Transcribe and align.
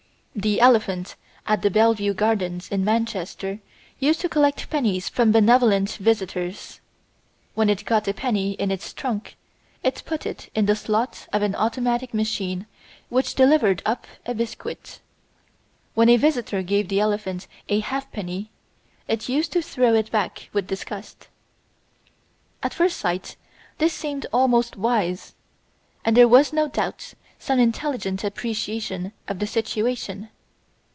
The 0.33 0.61
elephant 0.61 1.17
at 1.45 1.61
the 1.61 1.69
Belle 1.69 1.93
Vue 1.93 2.13
Gardens 2.13 2.69
in 2.69 2.85
Manchester 2.85 3.59
used 3.99 4.21
to 4.21 4.29
collect 4.29 4.69
pennies 4.69 5.09
from 5.09 5.33
benevolent 5.33 5.91
visitors. 5.99 6.79
When 7.53 7.69
it 7.69 7.83
got 7.83 8.07
a 8.07 8.13
penny 8.13 8.53
in 8.53 8.71
its 8.71 8.93
trunk 8.93 9.35
it 9.83 10.01
put 10.05 10.25
it 10.25 10.49
in 10.55 10.67
the 10.67 10.75
slot 10.75 11.27
of 11.33 11.41
an 11.41 11.53
automatic 11.53 12.13
machine 12.13 12.65
which 13.09 13.35
delivered 13.35 13.81
up 13.85 14.07
a 14.25 14.33
biscuit. 14.33 15.01
When 15.95 16.07
a 16.07 16.15
visitor 16.15 16.61
gave 16.63 16.87
the 16.87 17.01
elephant 17.01 17.45
a 17.67 17.81
halfpenny 17.81 18.51
it 19.09 19.27
used 19.27 19.51
to 19.51 19.61
throw 19.61 19.93
it 19.95 20.11
back 20.11 20.47
with 20.53 20.65
disgust. 20.65 21.27
At 22.63 22.73
first 22.73 22.95
sight 22.95 23.35
this 23.79 23.91
seemed 23.93 24.25
almost 24.31 24.77
wise, 24.77 25.35
and 26.05 26.15
there 26.15 26.29
was 26.29 26.53
no 26.53 26.69
doubt 26.69 27.15
some 27.37 27.59
intelligent 27.59 28.23
appreciation 28.23 29.11
of 29.27 29.39
the 29.39 29.47
situation. 29.47 30.29